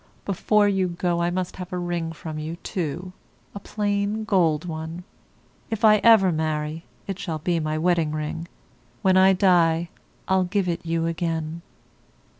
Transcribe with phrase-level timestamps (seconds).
[0.25, 3.13] Before you go I must have a ring from you, too,
[3.53, 5.03] a plain gold one;
[5.69, 8.47] if I ever marry it shall be my wedding ring;
[9.03, 9.89] when I die
[10.27, 11.61] I'll give it you again.